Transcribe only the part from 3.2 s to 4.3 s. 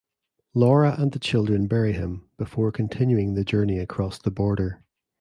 the journey across